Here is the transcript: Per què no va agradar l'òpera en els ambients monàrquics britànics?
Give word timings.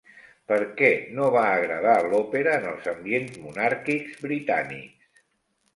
Per 0.51 0.57
què 0.79 0.87
no 1.17 1.27
va 1.35 1.43
agradar 1.59 1.93
l'òpera 2.07 2.57
en 2.63 2.67
els 2.73 2.91
ambients 2.95 3.39
monàrquics 3.45 4.19
britànics? 4.27 5.23